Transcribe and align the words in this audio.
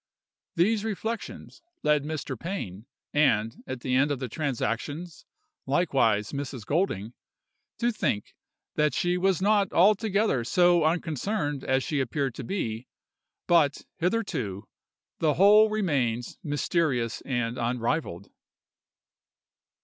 These 0.55 0.83
reflections 0.83 1.61
led 1.83 2.03
Mr. 2.03 2.35
Pain 2.35 2.87
(and, 3.13 3.57
at 3.67 3.81
the 3.81 3.93
end 3.93 4.09
of 4.09 4.17
the 4.17 4.29
transactions, 4.29 5.27
likewise 5.67 6.31
Mrs. 6.31 6.65
Golding) 6.65 7.13
to 7.77 7.91
think 7.91 8.33
that 8.73 8.95
she 8.95 9.15
was 9.15 9.43
not 9.43 9.71
altogether 9.71 10.43
so 10.43 10.85
unconcerned 10.85 11.63
as 11.63 11.83
she 11.83 11.99
appeared 11.99 12.33
to 12.33 12.43
be; 12.43 12.87
but, 13.45 13.85
hitherto, 13.97 14.67
the 15.19 15.35
whole 15.35 15.69
remains 15.69 16.39
mysterious 16.43 17.21
and 17.23 17.59
unrivalled. 17.59 18.31